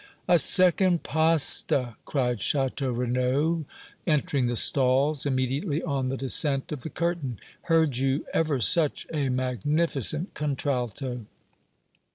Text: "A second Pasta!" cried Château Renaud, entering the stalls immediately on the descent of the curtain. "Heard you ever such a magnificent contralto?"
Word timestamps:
"A 0.27 0.39
second 0.39 1.03
Pasta!" 1.03 1.95
cried 2.05 2.39
Château 2.39 2.97
Renaud, 2.97 3.65
entering 4.07 4.47
the 4.47 4.55
stalls 4.55 5.27
immediately 5.27 5.83
on 5.83 6.09
the 6.09 6.17
descent 6.17 6.71
of 6.71 6.81
the 6.81 6.89
curtain. 6.89 7.37
"Heard 7.69 7.97
you 7.97 8.25
ever 8.33 8.59
such 8.61 9.05
a 9.13 9.29
magnificent 9.29 10.33
contralto?" 10.33 11.27